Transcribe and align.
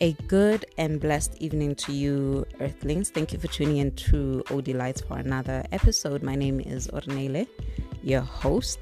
A 0.00 0.12
good 0.28 0.64
and 0.78 1.00
blessed 1.00 1.34
evening 1.38 1.74
to 1.74 1.92
you, 1.92 2.46
Earthlings. 2.60 3.10
Thank 3.10 3.32
you 3.32 3.38
for 3.40 3.48
tuning 3.48 3.78
in 3.78 3.90
to 3.96 4.44
OD 4.48 4.68
Lights 4.68 5.00
for 5.00 5.18
another 5.18 5.64
episode. 5.72 6.22
My 6.22 6.36
name 6.36 6.60
is 6.60 6.86
Ornele, 6.86 7.48
your 8.04 8.20
host, 8.20 8.78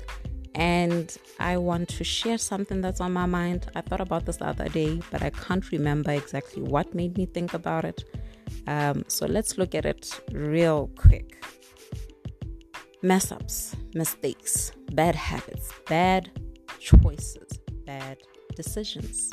and 0.54 1.16
I 1.40 1.56
want 1.56 1.88
to 1.88 2.04
share 2.04 2.36
something 2.36 2.82
that's 2.82 3.00
on 3.00 3.14
my 3.14 3.24
mind. 3.24 3.70
I 3.74 3.80
thought 3.80 4.02
about 4.02 4.26
this 4.26 4.36
the 4.36 4.48
other 4.48 4.68
day, 4.68 5.00
but 5.10 5.22
I 5.22 5.30
can't 5.30 5.72
remember 5.72 6.10
exactly 6.10 6.62
what 6.62 6.94
made 6.94 7.16
me 7.16 7.24
think 7.24 7.54
about 7.54 7.86
it. 7.86 8.04
Um, 8.66 9.02
so 9.08 9.24
let's 9.24 9.56
look 9.56 9.74
at 9.74 9.86
it 9.86 10.20
real 10.32 10.90
quick. 10.98 11.42
Mess 13.00 13.32
ups, 13.32 13.74
mistakes, 13.94 14.70
bad 14.92 15.14
habits, 15.14 15.72
bad 15.88 16.30
choices, 16.78 17.58
bad 17.86 18.18
decisions, 18.54 19.30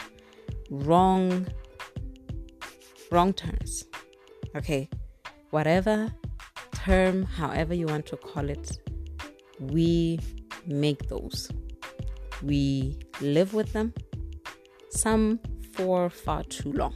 wrong 0.69 1.45
wrong 3.13 3.31
turns. 3.31 3.85
Okay, 4.55 4.89
whatever 5.51 6.11
term, 6.73 7.23
however 7.23 7.75
you 7.75 7.85
want 7.85 8.07
to 8.07 8.17
call 8.17 8.49
it, 8.49 8.79
we 9.59 10.19
make 10.65 11.07
those. 11.09 11.51
We 12.41 12.97
live 13.21 13.53
with 13.53 13.71
them, 13.71 13.93
some 14.89 15.39
for 15.73 16.09
far 16.09 16.43
too 16.43 16.73
long. 16.73 16.95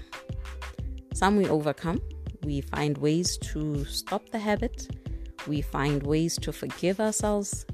Some 1.14 1.38
we 1.38 1.48
overcome. 1.48 2.02
We 2.44 2.62
find 2.62 2.98
ways 2.98 3.38
to 3.50 3.86
stop 3.86 4.28
the 4.30 4.40
habit. 4.40 4.88
We 5.46 5.62
find 5.62 6.02
ways 6.02 6.36
to 6.40 6.52
forgive 6.52 7.00
ourselves. 7.00 7.66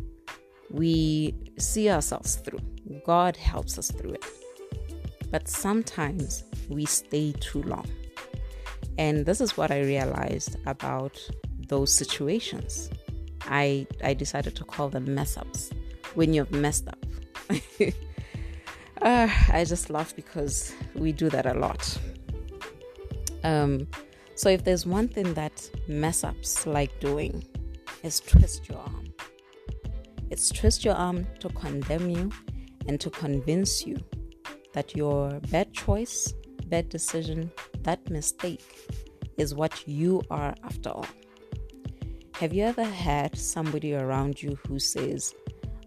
We 0.70 1.34
see 1.58 1.90
ourselves 1.90 2.36
through. 2.36 2.60
God 3.06 3.38
helps 3.38 3.78
us 3.78 3.90
through 3.90 4.14
it. 4.14 4.26
But 5.32 5.48
sometimes 5.48 6.44
we 6.70 6.86
stay 6.86 7.32
too 7.40 7.64
long. 7.64 7.88
And 8.98 9.26
this 9.26 9.42
is 9.42 9.58
what 9.58 9.72
I 9.72 9.82
realized 9.82 10.58
about 10.66 11.20
those 11.68 11.92
situations. 11.92 12.90
I 13.42 13.88
I 14.04 14.14
decided 14.14 14.56
to 14.56 14.64
call 14.64 14.90
them 14.90 15.14
mess 15.14 15.38
ups. 15.38 15.72
When 16.16 16.34
you've 16.34 16.52
messed 16.52 16.88
up. 16.88 17.06
uh, 19.02 19.28
I 19.52 19.66
just 19.68 19.90
laugh 19.90 20.16
because 20.16 20.74
we 20.94 21.12
do 21.12 21.30
that 21.30 21.46
a 21.46 21.56
lot. 21.56 21.98
Um, 23.44 23.88
so 24.36 24.50
if 24.50 24.64
there's 24.64 24.86
one 24.86 25.08
thing 25.08 25.34
that 25.34 25.70
mess 25.88 26.24
ups 26.24 26.66
like 26.68 27.00
doing, 27.00 27.44
is 28.04 28.20
twist 28.20 28.70
your 28.70 28.80
arm. 28.80 29.14
It's 30.30 30.50
twist 30.50 30.84
your 30.86 30.96
arm 30.96 31.26
to 31.40 31.50
condemn 31.50 32.10
you 32.10 32.32
and 32.88 33.00
to 33.00 33.10
convince 33.10 33.86
you 33.86 33.98
that 34.74 34.96
your 34.96 35.40
bad 35.52 35.74
choice, 35.74 36.34
bad 36.68 36.90
decision, 36.90 37.52
that 37.84 38.10
mistake 38.10 38.66
is 39.38 39.54
what 39.54 39.88
you 39.88 40.22
are 40.30 40.56
after 40.64 40.90
all. 40.90 41.06
Have 42.36 42.54
you 42.54 42.64
ever 42.64 42.84
had 42.84 43.38
somebody 43.38 43.94
around 43.94 44.42
you 44.42 44.58
who 44.68 44.80
says, 44.80 45.34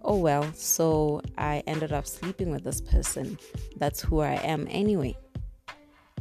Oh, 0.03 0.17
well, 0.17 0.53
so 0.55 1.21
I 1.37 1.65
ended 1.67 1.93
up 1.93 2.07
sleeping 2.07 2.51
with 2.51 2.63
this 2.63 2.81
person. 2.81 3.37
That's 3.77 4.01
who 4.01 4.21
I 4.21 4.35
am 4.35 4.69
anyway. 4.71 5.17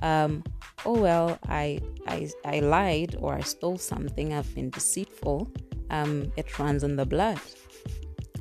Um, 0.02 0.44
oh, 0.86 1.00
well, 1.00 1.38
I, 1.48 1.80
I, 2.08 2.30
I 2.44 2.60
lied 2.62 3.16
or 3.20 3.36
I 3.36 3.42
stole 3.42 3.78
something. 3.78 4.34
I've 4.34 4.54
been 4.56 4.72
deceitful. 4.72 5.52
Um, 5.92 6.32
it 6.36 6.58
runs 6.58 6.84
in 6.84 6.96
the 6.96 7.06
blood. 7.06 7.40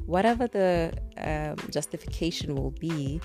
Whatever 0.06 0.46
the 0.46 0.94
um, 1.18 1.68
justification 1.70 2.54
will 2.54 2.72
be, 2.72 3.20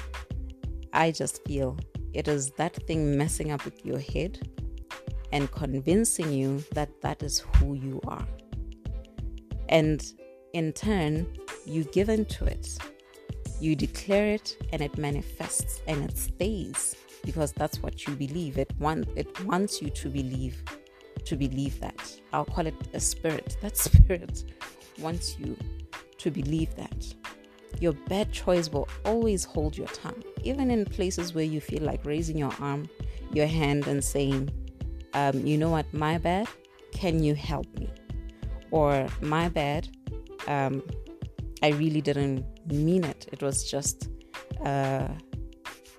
I 0.91 1.11
just 1.11 1.45
feel 1.45 1.77
it 2.13 2.27
is 2.27 2.51
that 2.51 2.75
thing 2.87 3.17
messing 3.17 3.51
up 3.51 3.65
with 3.65 3.85
your 3.85 3.99
head 3.99 4.39
and 5.31 5.51
convincing 5.51 6.31
you 6.31 6.63
that 6.73 7.01
that 7.01 7.21
is 7.23 7.39
who 7.39 7.75
you 7.75 8.01
are. 8.07 8.25
And 9.69 10.03
in 10.53 10.73
turn, 10.73 11.27
you 11.65 11.83
give 11.85 12.09
into 12.09 12.45
it. 12.45 12.77
You 13.59 13.75
declare 13.75 14.33
it 14.33 14.57
and 14.71 14.81
it 14.81 14.97
manifests 14.97 15.81
and 15.87 16.09
it 16.09 16.17
stays 16.17 16.95
because 17.25 17.51
that's 17.51 17.83
what 17.83 18.07
you 18.07 18.15
believe. 18.15 18.57
It 18.57 18.73
want 18.79 19.07
it 19.15 19.45
wants 19.45 19.81
you 19.81 19.89
to 19.89 20.09
believe 20.09 20.63
to 21.25 21.35
believe 21.35 21.79
that. 21.81 22.19
I'll 22.33 22.45
call 22.45 22.65
it 22.65 22.75
a 22.93 22.99
spirit. 22.99 23.57
That 23.61 23.77
spirit 23.87 24.45
wants 24.99 25.37
you 25.37 25.55
to 26.17 26.31
believe 26.31 26.75
that. 26.75 27.13
Your 27.79 27.93
bad 27.93 28.31
choice 28.31 28.69
will 28.69 28.87
always 29.05 29.43
hold 29.45 29.77
your 29.77 29.87
tongue, 29.87 30.23
even 30.43 30.71
in 30.71 30.85
places 30.85 31.33
where 31.33 31.43
you 31.43 31.61
feel 31.61 31.83
like 31.83 32.05
raising 32.05 32.37
your 32.37 32.53
arm, 32.59 32.89
your 33.33 33.47
hand, 33.47 33.87
and 33.87 34.03
saying, 34.03 34.49
um, 35.13 35.45
You 35.45 35.57
know 35.57 35.69
what, 35.69 35.91
my 35.93 36.17
bad, 36.17 36.47
can 36.91 37.23
you 37.23 37.35
help 37.35 37.67
me? 37.77 37.89
Or, 38.71 39.07
My 39.21 39.49
bad, 39.49 39.89
um, 40.47 40.83
I 41.61 41.69
really 41.69 42.01
didn't 42.01 42.45
mean 42.71 43.03
it. 43.03 43.27
It 43.31 43.41
was 43.41 43.69
just 43.69 44.09
uh, 44.65 45.07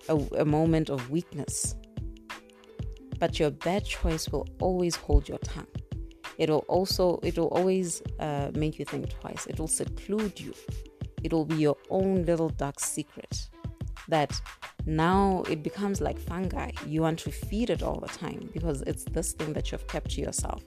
a, 0.08 0.16
a 0.38 0.44
moment 0.44 0.90
of 0.90 1.10
weakness. 1.10 1.74
But 3.18 3.38
your 3.38 3.50
bad 3.50 3.84
choice 3.84 4.28
will 4.28 4.48
always 4.60 4.96
hold 4.96 5.28
your 5.28 5.38
tongue 5.38 5.66
it'll 6.40 6.64
also 6.68 7.20
it 7.22 7.38
will 7.38 7.48
always 7.48 8.02
uh, 8.18 8.50
make 8.54 8.78
you 8.78 8.84
think 8.84 9.08
twice 9.10 9.46
it 9.46 9.60
will 9.60 9.68
seclude 9.68 10.40
you 10.40 10.52
it'll 11.22 11.44
be 11.44 11.56
your 11.56 11.76
own 11.90 12.24
little 12.24 12.48
dark 12.48 12.80
secret 12.80 13.48
that 14.08 14.40
now 14.86 15.42
it 15.48 15.62
becomes 15.62 16.00
like 16.00 16.18
fungi. 16.18 16.70
You 16.86 17.02
want 17.02 17.18
to 17.20 17.30
feed 17.30 17.70
it 17.70 17.82
all 17.82 18.00
the 18.00 18.08
time 18.08 18.50
because 18.52 18.82
it's 18.82 19.04
this 19.04 19.32
thing 19.32 19.52
that 19.52 19.72
you've 19.72 19.86
kept 19.86 20.10
to 20.12 20.20
yourself, 20.20 20.64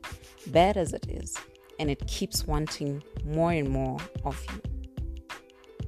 bad 0.48 0.78
as 0.78 0.94
it 0.94 1.08
is, 1.10 1.36
and 1.80 1.90
it 1.90 2.06
keeps 2.08 2.48
wanting 2.48 3.04
more 3.26 3.52
and 3.52 3.70
more 3.70 4.00
of 4.24 4.44
you. 4.52 4.62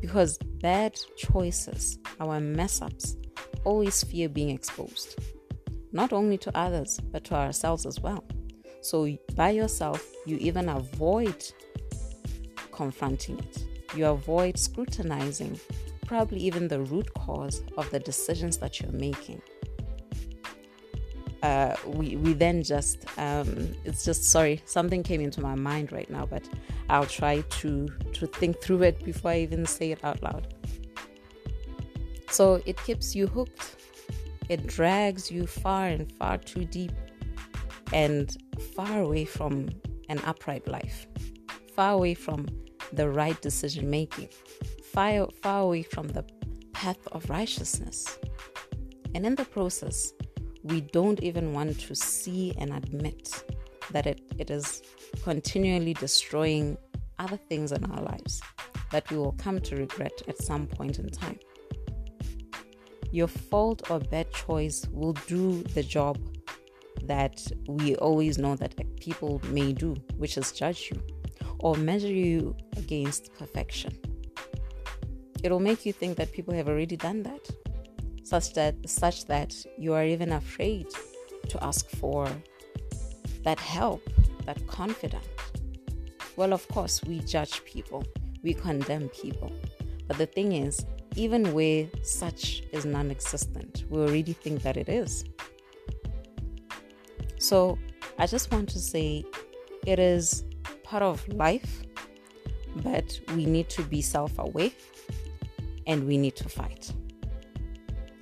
Because 0.02 0.38
bad 0.62 0.98
choices, 1.18 1.98
our 2.20 2.40
mess 2.40 2.82
ups, 2.82 3.16
always 3.64 4.04
fear 4.04 4.30
being 4.30 4.50
exposed, 4.50 5.18
not 5.92 6.14
only 6.14 6.38
to 6.40 6.58
others, 6.58 7.00
but 7.12 7.24
to 7.26 7.36
ourselves 7.36 7.86
as 7.86 8.00
well. 8.00 8.24
So, 8.82 9.18
by 9.36 9.50
yourself, 9.52 10.06
you 10.28 10.38
even 10.38 10.70
avoid 10.70 11.44
confronting 12.72 13.40
it 13.40 13.66
you 13.96 14.06
avoid 14.08 14.58
scrutinizing 14.58 15.60
probably 16.06 16.40
even 16.40 16.68
the 16.68 16.82
root 16.82 17.14
cause 17.14 17.64
of 17.78 17.90
the 17.92 18.00
decisions 18.00 18.58
that 18.58 18.80
you're 18.80 18.92
making. 18.92 19.42
Uh, 21.44 21.76
we, 21.86 22.16
we 22.16 22.34
then 22.34 22.64
just 22.64 23.06
um, 23.20 23.72
it's 23.84 24.04
just 24.04 24.24
sorry 24.24 24.60
something 24.66 25.04
came 25.04 25.22
into 25.22 25.42
my 25.42 25.54
mind 25.54 25.92
right 25.92 26.10
now 26.10 26.26
but 26.26 26.44
i'll 26.90 27.06
try 27.06 27.42
to 27.52 27.88
to 28.14 28.26
think 28.26 28.60
through 28.62 28.82
it 28.82 29.04
before 29.06 29.30
i 29.30 29.38
even 29.38 29.64
say 29.64 29.92
it 29.92 30.04
out 30.04 30.24
loud 30.24 30.56
so 32.32 32.60
it 32.66 32.78
keeps 32.84 33.16
you 33.16 33.28
hooked 33.28 33.76
it 34.50 34.66
drags 34.66 35.30
you 35.30 35.46
far 35.46 35.86
and 35.86 36.12
far 36.14 36.40
too 36.40 36.66
deep 36.66 36.94
and 37.94 38.38
far 38.76 39.02
away 39.02 39.24
from 39.24 39.70
an 40.10 40.18
upright 40.26 40.68
life 40.68 41.06
far 41.76 41.92
away 41.92 42.16
from 42.16 42.48
the 42.96 43.10
right 43.10 43.40
decision 43.42 43.90
making, 43.90 44.30
far, 44.94 45.28
far 45.42 45.62
away 45.62 45.84
from 45.84 46.08
the 46.08 46.26
path 46.74 47.08
of 47.12 47.30
righteousness. 47.30 48.18
And 49.14 49.26
in 49.26 49.36
the 49.36 49.46
process, 49.46 50.14
we 50.64 50.82
don't 50.82 51.22
even 51.22 51.54
want 51.54 51.80
to 51.80 51.96
see 51.96 52.54
and 52.58 52.74
admit 52.74 53.44
that 53.92 54.08
it, 54.08 54.22
it 54.38 54.50
is 54.50 54.82
continually 55.24 55.94
destroying 55.94 56.78
other 57.20 57.38
things 57.38 57.72
in 57.72 57.84
our 57.86 58.02
lives 58.02 58.42
that 58.92 59.10
we 59.10 59.18
will 59.18 59.34
come 59.34 59.60
to 59.60 59.76
regret 59.76 60.22
at 60.28 60.38
some 60.38 60.68
point 60.68 61.00
in 61.00 61.10
time. 61.10 61.40
Your 63.12 63.28
fault 63.28 63.90
or 63.90 64.00
bad 64.00 64.32
choice 64.34 64.86
will 64.92 65.14
do 65.28 65.64
the 65.76 65.84
job 65.84 66.18
that 67.04 67.46
we 67.68 67.96
always 67.98 68.38
know 68.38 68.56
that 68.56 68.76
people 69.00 69.42
may 69.50 69.72
do, 69.72 69.96
which 70.18 70.38
is 70.38 70.52
judge 70.52 70.92
you 70.92 71.15
or 71.66 71.76
measure 71.78 72.14
you 72.28 72.56
against 72.78 73.34
perfection. 73.34 73.92
It'll 75.44 75.60
make 75.60 75.84
you 75.84 75.94
think 75.94 76.16
that 76.18 76.32
people 76.32 76.54
have 76.54 76.70
already 76.70 76.96
done 76.96 77.24
that, 77.24 77.50
such 78.24 78.54
that 78.54 78.76
such 78.88 79.26
that 79.26 79.52
you 79.76 79.94
are 79.94 80.06
even 80.06 80.34
afraid 80.34 80.88
to 81.50 81.64
ask 81.64 81.90
for 81.90 82.30
that 83.44 83.60
help, 83.60 84.04
that 84.46 84.60
confidence. 84.68 85.26
Well, 86.36 86.54
of 86.54 86.68
course, 86.68 87.04
we 87.04 87.22
judge 87.22 87.66
people, 87.66 88.04
we 88.44 88.54
condemn 88.54 89.10
people. 89.10 89.52
But 90.08 90.20
the 90.20 90.28
thing 90.28 90.52
is, 90.52 90.86
even 91.16 91.52
where 91.52 91.88
such 92.04 92.62
is 92.74 92.86
non 92.86 93.10
existent, 93.10 93.86
we 93.90 94.02
already 94.02 94.34
think 94.34 94.62
that 94.62 94.78
it 94.78 94.88
is. 94.88 95.26
So 97.40 97.80
I 98.20 98.28
just 98.28 98.52
want 98.52 98.70
to 98.70 98.80
say 98.80 99.26
it 99.88 99.98
is 99.98 100.44
part 100.86 101.04
of 101.04 101.28
life, 101.30 101.84
but 102.78 103.20
we 103.36 103.46
need 103.46 103.70
to 103.70 103.84
be 103.84 104.02
self 104.02 104.38
aware 104.38 104.72
and 105.88 106.08
we 106.08 106.18
need 106.18 106.36
to 106.38 106.48
fight. 106.48 106.94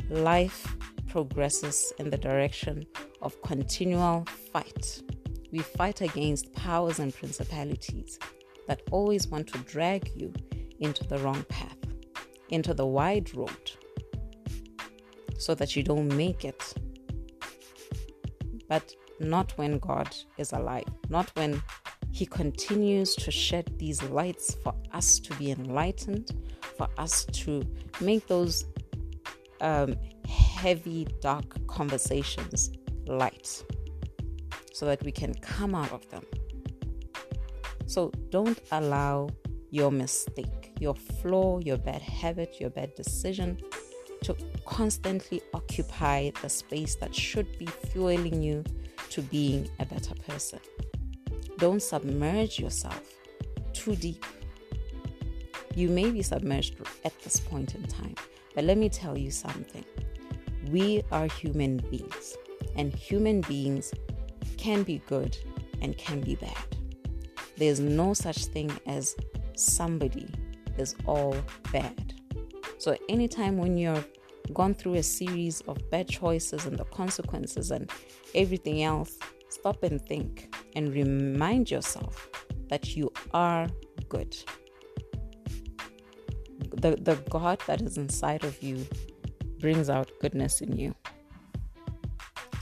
Life 0.09 0.75
progresses 1.07 1.93
in 1.99 2.09
the 2.09 2.17
direction 2.17 2.85
of 3.21 3.39
continual 3.41 4.25
fight. 4.51 5.01
We 5.51 5.59
fight 5.59 6.01
against 6.01 6.53
powers 6.53 6.99
and 6.99 7.13
principalities 7.13 8.17
that 8.67 8.81
always 8.91 9.27
want 9.27 9.47
to 9.49 9.59
drag 9.59 10.09
you 10.15 10.33
into 10.79 11.03
the 11.05 11.19
wrong 11.19 11.43
path, 11.49 11.77
into 12.49 12.73
the 12.73 12.85
wide 12.85 13.33
road, 13.35 13.71
so 15.37 15.53
that 15.55 15.75
you 15.75 15.83
don't 15.83 16.15
make 16.15 16.45
it. 16.45 16.73
But 18.67 18.95
not 19.19 19.51
when 19.57 19.77
God 19.79 20.15
is 20.37 20.53
alive, 20.53 20.87
not 21.09 21.29
when 21.35 21.61
He 22.13 22.27
continues 22.27 23.15
to 23.15 23.31
shed 23.31 23.73
these 23.79 24.03
lights 24.03 24.55
for 24.63 24.75
us 24.91 25.17
to 25.19 25.33
be 25.37 25.49
enlightened, 25.51 26.31
for 26.77 26.87
us 26.99 27.25
to 27.25 27.63
make 28.01 28.27
those 28.27 28.65
um, 29.61 29.95
heavy, 30.27 31.07
dark 31.21 31.65
conversations 31.65 32.71
light 33.07 33.63
so 34.71 34.85
that 34.85 35.01
we 35.01 35.11
can 35.11 35.33
come 35.33 35.73
out 35.73 35.91
of 35.91 36.07
them. 36.09 36.23
So 37.87 38.11
don't 38.29 38.59
allow 38.71 39.29
your 39.71 39.91
mistake, 39.91 40.71
your 40.79 40.93
flaw, 40.93 41.59
your 41.61 41.77
bad 41.77 42.03
habit, 42.03 42.57
your 42.59 42.69
bad 42.69 42.93
decision 42.93 43.59
to 44.21 44.37
constantly 44.65 45.41
occupy 45.55 46.29
the 46.43 46.49
space 46.49 46.93
that 46.95 47.15
should 47.15 47.57
be 47.57 47.65
fueling 47.65 48.43
you 48.43 48.63
to 49.09 49.23
being 49.23 49.67
a 49.79 49.85
better 49.87 50.13
person. 50.27 50.59
Don't 51.57 51.81
submerge 51.81 52.59
yourself 52.59 53.01
too 53.73 53.95
deep. 53.95 54.25
You 55.75 55.89
may 55.89 56.09
be 56.11 56.21
submerged 56.21 56.75
at 57.03 57.19
this 57.21 57.39
point 57.39 57.75
in 57.75 57.83
time, 57.83 58.15
but 58.55 58.63
let 58.63 58.77
me 58.77 58.89
tell 58.89 59.17
you 59.17 59.31
something. 59.31 59.83
We 60.69 61.03
are 61.11 61.27
human 61.27 61.77
beings, 61.77 62.37
and 62.75 62.93
human 62.93 63.41
beings 63.41 63.93
can 64.57 64.83
be 64.83 65.01
good 65.07 65.37
and 65.81 65.97
can 65.97 66.21
be 66.21 66.35
bad. 66.35 66.77
There's 67.57 67.79
no 67.79 68.13
such 68.13 68.45
thing 68.45 68.71
as 68.85 69.15
somebody 69.55 70.29
is 70.77 70.95
all 71.05 71.35
bad. 71.71 72.13
So, 72.77 72.97
anytime 73.09 73.57
when 73.57 73.77
you're 73.77 74.03
gone 74.53 74.73
through 74.73 74.95
a 74.95 75.03
series 75.03 75.61
of 75.61 75.77
bad 75.89 76.07
choices 76.07 76.65
and 76.65 76.77
the 76.77 76.85
consequences 76.85 77.71
and 77.71 77.89
everything 78.35 78.83
else, 78.83 79.17
stop 79.49 79.83
and 79.83 80.01
think 80.01 80.52
and 80.75 80.93
remind 80.93 81.69
yourself 81.69 82.29
that 82.69 82.95
you 82.95 83.11
are 83.33 83.67
good. 84.09 84.35
The, 86.71 86.95
the 86.95 87.15
God 87.29 87.59
that 87.67 87.81
is 87.81 87.97
inside 87.97 88.43
of 88.43 88.61
you 88.61 88.85
brings 89.59 89.89
out 89.89 90.11
goodness 90.19 90.61
in 90.61 90.77
you. 90.77 90.95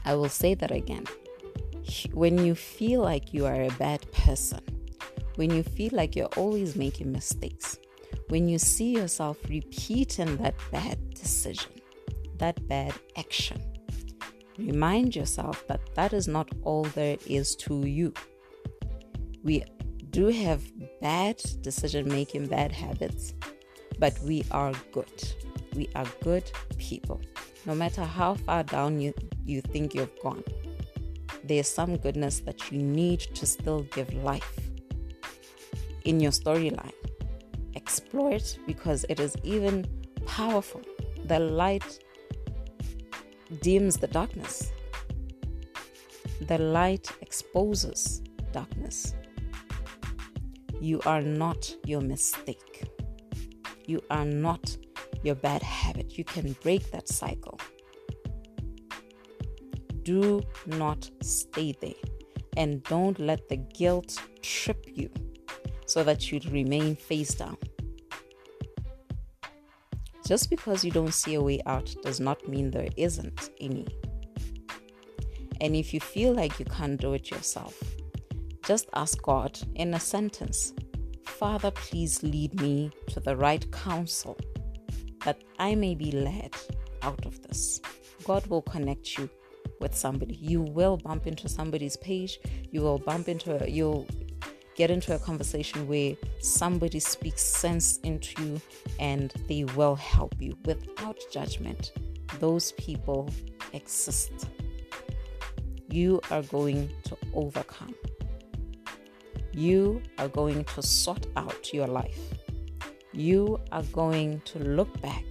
I 0.06 0.16
will 0.16 0.30
say 0.30 0.54
that 0.56 0.72
again. 0.72 1.06
When 2.14 2.44
you 2.44 2.56
feel 2.56 3.02
like 3.02 3.34
you 3.34 3.46
are 3.46 3.62
a 3.62 3.72
bad 3.72 4.12
person, 4.12 4.62
when 5.36 5.50
you 5.52 5.64
feel 5.64 5.92
like 5.94 6.16
you're 6.16 6.36
always 6.38 6.76
making 6.76 7.12
mistakes, 7.12 7.78
when 8.30 8.48
you 8.48 8.60
see 8.60 8.92
yourself 8.92 9.38
repeating 9.50 10.38
that 10.38 10.56
bad 10.72 11.14
decision, 11.14 11.72
that 12.38 12.68
bad 12.68 12.94
action, 13.18 13.62
remind 14.66 15.16
yourself 15.16 15.66
that 15.68 15.82
that 15.96 16.14
is 16.14 16.28
not 16.28 16.50
all 16.64 16.84
there 16.84 17.18
is 17.28 17.56
to 17.58 17.86
you. 17.86 18.14
We 19.44 19.64
do 20.10 20.28
have 20.28 20.62
bad 21.02 21.42
decision 21.62 22.08
making, 22.08 22.48
bad 22.48 22.72
habits, 22.72 23.34
but 24.00 24.18
we 24.20 24.44
are 24.52 24.74
good. 24.92 25.34
We 25.76 25.90
are 25.96 26.06
good 26.22 26.52
people. 26.78 27.22
No 27.66 27.76
matter 27.76 28.04
how 28.04 28.36
far 28.36 28.64
down 28.64 29.00
you, 29.00 29.14
you 29.46 29.62
think 29.62 29.94
you've 29.94 30.20
gone, 30.22 30.44
there's 31.44 31.68
some 31.68 31.98
goodness 31.98 32.40
that 32.42 32.72
you 32.72 32.80
need 32.80 33.20
to 33.20 33.46
still 33.46 33.84
give 33.94 34.14
life 34.14 34.60
in 36.06 36.20
your 36.20 36.32
storyline. 36.32 36.94
Explore 37.76 38.34
it 38.34 38.58
because 38.68 39.06
it 39.10 39.20
is 39.20 39.36
even 39.44 39.86
powerful. 40.26 40.82
The 41.26 41.40
light 41.40 42.00
dims 43.60 43.98
the 43.98 44.08
darkness, 44.08 44.72
the 46.48 46.58
light 46.58 47.12
exposes 47.22 48.22
darkness. 48.52 49.14
You 50.80 51.02
are 51.06 51.22
not 51.22 51.76
your 51.86 52.02
mistake. 52.02 52.90
You 53.86 54.02
are 54.10 54.26
not 54.26 54.76
your 55.24 55.36
bad 55.36 55.62
habit. 55.62 56.18
You 56.18 56.24
can 56.24 56.56
break 56.64 56.90
that 56.92 57.08
cycle. 57.08 57.60
Do 60.04 60.42
not 60.66 61.10
stay 61.22 61.76
there 61.80 62.02
and 62.58 62.84
don't 62.84 63.20
let 63.20 63.48
the 63.48 63.58
guilt 63.58 64.20
trip 64.42 64.86
you 64.88 65.10
so 65.86 66.04
that 66.04 66.32
you 66.32 66.40
remain 66.50 66.96
face 66.96 67.36
down. 67.36 67.58
Just 70.26 70.50
because 70.50 70.84
you 70.84 70.92
don't 70.92 71.14
see 71.14 71.36
a 71.36 71.42
way 71.42 71.62
out 71.66 71.94
does 72.04 72.20
not 72.20 72.48
mean 72.48 72.72
there 72.72 72.90
isn't 72.98 73.50
any. 73.60 73.88
And 75.60 75.76
if 75.76 75.94
you 75.94 76.00
feel 76.00 76.34
like 76.34 76.60
you 76.60 76.66
can't 76.66 77.00
do 77.00 77.14
it 77.14 77.30
yourself, 77.30 77.82
just 78.64 78.88
ask 78.94 79.22
God 79.22 79.60
in 79.76 79.94
a 79.94 80.00
sentence 80.00 80.74
Father, 81.42 81.72
please 81.72 82.22
lead 82.22 82.62
me 82.62 82.92
to 83.08 83.20
the 83.20 83.36
right 83.36 83.70
counsel 83.72 84.38
that 85.26 85.42
I 85.58 85.74
may 85.74 85.96
be 85.96 86.12
led 86.12 86.54
out 87.02 87.26
of 87.26 87.42
this. 87.42 87.82
God 88.24 88.46
will 88.46 88.62
connect 88.62 89.18
you 89.18 89.28
with 89.80 89.96
somebody. 89.96 90.36
You 90.36 90.62
will 90.62 90.98
bump 90.98 91.26
into 91.26 91.50
somebody's 91.50 91.98
page. 91.98 92.40
You 92.72 92.82
will 92.82 93.00
bump 93.00 93.28
into 93.28 93.68
you'll 93.68 94.08
get 94.82 94.92
into 94.92 95.14
a 95.14 95.20
conversation 95.20 95.88
where 95.88 96.16
somebody 96.40 97.00
speaks 97.00 97.44
sense 97.44 97.98
into 98.00 98.42
you 98.44 98.62
and 99.00 99.32
they 99.48 99.64
will 99.76 99.96
help 99.96 100.34
you 100.40 100.58
without 100.66 101.20
judgment. 101.32 101.92
Those 102.40 102.72
people 102.74 103.30
exist. 103.74 104.48
You 105.90 106.20
are 106.32 106.42
going 106.44 106.90
to 107.04 107.18
overcome. 107.34 107.94
You 109.54 110.02
are 110.18 110.30
going 110.30 110.64
to 110.64 110.82
sort 110.82 111.28
out 111.36 111.74
your 111.74 111.88
life 111.88 112.20
you 113.14 113.60
are 113.72 113.84
going 113.92 114.42
to 114.46 114.60
look 114.60 115.02
back 115.02 115.26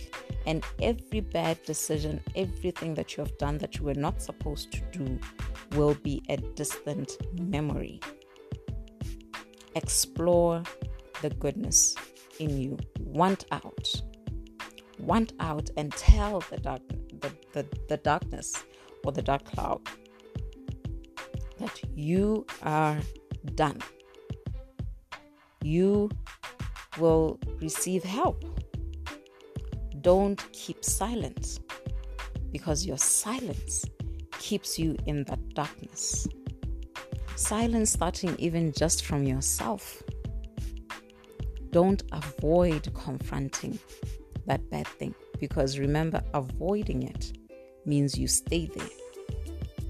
and 0.47 0.65
every 0.83 1.21
bad 1.21 1.63
decision, 1.65 2.21
everything 2.35 2.95
that 2.95 3.17
you 3.17 3.25
have 3.25 3.37
done 3.39 3.59
that 3.59 3.77
you 3.77 3.85
were 3.85 3.95
not 3.95 4.21
supposed 4.21 4.73
to 4.73 4.81
do, 4.93 5.19
will 5.77 5.95
be 6.03 6.23
a 6.29 6.37
distant 6.37 7.17
memory. 7.39 8.01
Explore 9.75 10.63
the 11.23 11.31
goodness 11.31 11.95
in 12.39 12.59
you. 12.59 12.79
Want 12.99 13.45
out. 13.53 14.03
Want 14.99 15.33
out 15.41 15.71
and 15.77 15.93
tell 15.93 16.41
the 16.51 16.59
dark 16.59 16.83
the, 17.21 17.33
the, 17.53 17.67
the 17.89 17.97
darkness 17.99 18.65
or 19.05 19.13
the 19.13 19.23
dark 19.23 19.45
cloud 19.45 19.81
that 21.59 21.81
you 21.95 22.47
are 22.63 22.99
done. 23.55 23.79
You 25.63 26.11
will 26.99 27.39
receive 27.61 28.03
help. 28.03 28.45
Don't 30.01 30.43
keep 30.53 30.85
silent 30.85 31.61
because 32.51 32.87
your 32.87 32.99
silence 32.99 33.85
keeps 34.39 34.79
you 34.79 34.97
in 35.07 35.25
that 35.25 35.55
darkness. 35.55 36.27
Silence 37.41 37.91
starting 37.91 38.37
even 38.39 38.71
just 38.71 39.07
from 39.07 39.25
yourself. 39.25 40.03
Don't 41.71 42.03
avoid 42.13 42.93
confronting 42.93 43.79
that 44.47 44.69
bad 44.71 44.87
thing 44.87 45.15
because 45.41 45.79
remember, 45.79 46.23
avoiding 46.35 47.03
it 47.03 47.33
means 47.87 48.19
you 48.19 48.29
stay 48.29 48.67
there. 48.67 48.91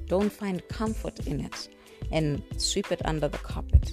Don't 0.06 0.32
find 0.32 0.66
comfort 0.68 1.26
in 1.26 1.40
it 1.40 1.68
and 2.12 2.40
sweep 2.56 2.92
it 2.92 3.02
under 3.04 3.26
the 3.26 3.38
carpet 3.38 3.92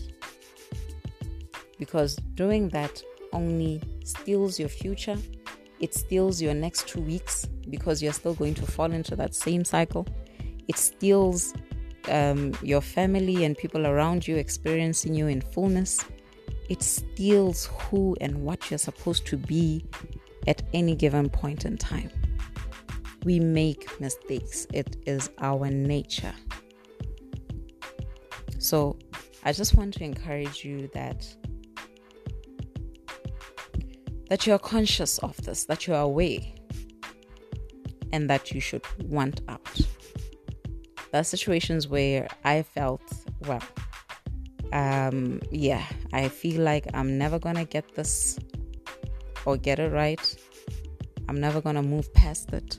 because 1.80 2.16
doing 2.36 2.70
that 2.70 3.02
only 3.34 3.82
steals 4.06 4.60
your 4.60 4.70
future. 4.70 5.18
It 5.80 5.96
steals 5.96 6.40
your 6.40 6.54
next 6.54 6.88
two 6.88 7.02
weeks 7.02 7.48
because 7.72 8.04
you're 8.04 8.14
still 8.14 8.36
going 8.36 8.54
to 8.54 8.68
fall 8.68 8.92
into 8.92 9.16
that 9.16 9.34
same 9.34 9.66
cycle. 9.66 10.08
It 10.68 10.78
steals 10.78 11.54
um, 12.10 12.54
your 12.62 12.82
family 12.82 13.44
and 13.46 13.58
people 13.58 13.88
around 13.88 14.28
you 14.28 14.38
experiencing 14.38 15.14
you 15.14 15.28
in 15.28 15.42
fullness. 15.42 16.04
It 16.70 16.82
steals 16.82 17.70
who 17.78 18.16
and 18.22 18.44
what 18.44 18.70
you're 18.70 18.78
supposed 18.78 19.26
to 19.28 19.38
be 19.38 19.86
at 20.48 20.62
any 20.74 20.96
given 20.96 21.30
point 21.30 21.66
in 21.66 21.78
time. 21.78 22.12
We 23.24 23.40
make 23.40 24.00
mistakes, 24.00 24.68
it 24.74 24.98
is 25.06 25.30
our 25.40 25.70
nature. 25.70 26.34
So, 28.60 28.98
I 29.44 29.54
just 29.54 29.76
want 29.76 29.94
to 29.96 30.04
encourage 30.04 30.66
you 30.66 30.90
that 30.94 31.28
that 34.30 34.46
you 34.46 34.54
are 34.54 34.60
conscious 34.60 35.20
of 35.20 35.38
this, 35.44 35.66
that 35.66 35.88
you 35.88 35.94
are 35.94 36.04
aware. 36.04 36.40
and 38.14 38.30
that 38.30 38.52
you 38.52 38.62
should 38.62 38.84
want 39.10 39.42
out. 39.48 39.67
Are 41.14 41.24
situations 41.24 41.88
where 41.88 42.28
I 42.44 42.62
felt, 42.64 43.02
well, 43.48 43.64
um, 44.74 45.42
yeah, 45.52 45.84
I 46.14 46.28
feel 46.28 46.62
like 46.62 46.86
I'm 46.94 47.18
never 47.18 47.40
gonna 47.40 47.66
get 47.66 47.96
this 47.96 48.38
or 49.46 49.58
get 49.58 49.80
it 49.80 49.92
right. 49.92 50.38
I'm 51.30 51.40
never 51.40 51.62
gonna 51.62 51.82
move 51.82 52.14
past 52.14 52.54
it. 52.54 52.78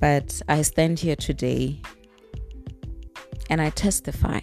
But 0.00 0.40
I 0.48 0.62
stand 0.62 0.98
here 0.98 1.16
today 1.16 1.80
and 3.48 3.60
I 3.60 3.70
testify 3.70 4.40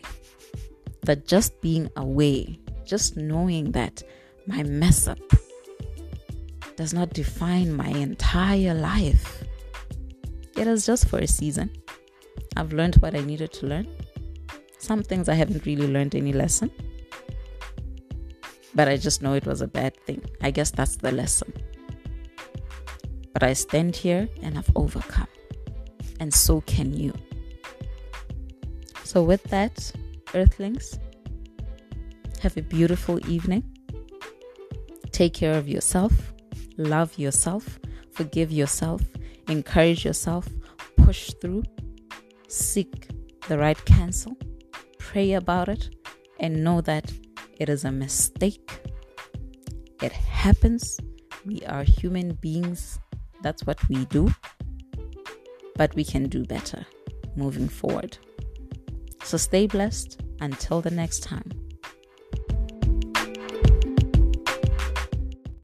that 1.03 1.27
just 1.27 1.61
being 1.61 1.89
away, 1.95 2.59
just 2.83 3.15
knowing 3.15 3.71
that 3.73 4.01
my 4.47 4.63
mess 4.63 5.07
up 5.07 5.19
does 6.75 6.93
not 6.93 7.13
define 7.13 7.73
my 7.73 7.89
entire 7.89 8.73
life. 8.73 9.43
It 10.61 10.67
is 10.67 10.85
just 10.85 11.07
for 11.07 11.17
a 11.17 11.25
season. 11.25 11.71
I've 12.55 12.71
learned 12.71 12.97
what 12.97 13.15
I 13.15 13.21
needed 13.21 13.51
to 13.53 13.65
learn. 13.65 13.87
Some 14.77 15.01
things 15.01 15.27
I 15.27 15.33
haven't 15.33 15.65
really 15.65 15.87
learned 15.87 16.13
any 16.13 16.33
lesson. 16.33 16.69
But 18.75 18.87
I 18.87 18.97
just 18.97 19.23
know 19.23 19.33
it 19.33 19.47
was 19.47 19.61
a 19.63 19.67
bad 19.67 19.97
thing. 20.05 20.23
I 20.39 20.51
guess 20.51 20.69
that's 20.69 20.97
the 20.97 21.11
lesson. 21.13 21.51
But 23.33 23.41
I 23.41 23.53
stand 23.53 23.95
here 23.95 24.29
and 24.43 24.55
I've 24.55 24.69
overcome. 24.75 25.25
And 26.19 26.31
so 26.31 26.61
can 26.61 26.93
you. 26.93 27.15
So, 29.03 29.23
with 29.23 29.41
that, 29.45 29.91
Earthlings, 30.35 30.99
have 32.39 32.55
a 32.55 32.61
beautiful 32.61 33.17
evening. 33.27 33.63
Take 35.11 35.33
care 35.33 35.57
of 35.57 35.67
yourself, 35.67 36.13
love 36.77 37.17
yourself, 37.17 37.79
forgive 38.11 38.51
yourself, 38.51 39.01
encourage 39.51 40.05
yourself, 40.05 40.47
push 40.97 41.33
through, 41.41 41.63
seek 42.47 43.09
the 43.47 43.57
right 43.57 43.83
counsel, 43.85 44.37
pray 44.97 45.33
about 45.33 45.69
it, 45.69 45.95
and 46.39 46.63
know 46.63 46.81
that 46.81 47.11
it 47.59 47.69
is 47.69 47.83
a 47.83 47.91
mistake. 47.91 48.71
It 50.01 50.11
happens. 50.11 50.99
We 51.45 51.61
are 51.67 51.83
human 51.83 52.33
beings. 52.35 52.99
That's 53.43 53.65
what 53.65 53.77
we 53.89 54.05
do. 54.05 54.33
But 55.75 55.93
we 55.95 56.03
can 56.03 56.29
do 56.29 56.43
better 56.45 56.85
moving 57.35 57.67
forward. 57.67 58.17
So 59.23 59.37
stay 59.37 59.67
blessed 59.67 60.21
until 60.39 60.81
the 60.81 60.91
next 60.91 61.23
time. 61.23 61.60